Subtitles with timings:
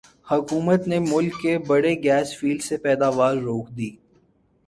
[0.27, 3.89] حکومت نے ملک کے بڑے گیس فیلڈز سے پیداوار روک دی